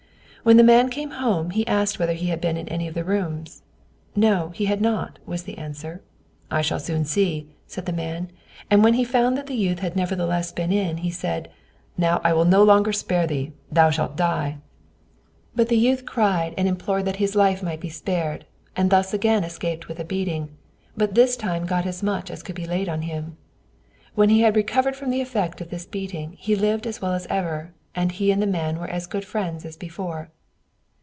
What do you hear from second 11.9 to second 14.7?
"Now I will no longer spare thee, thou shalt die."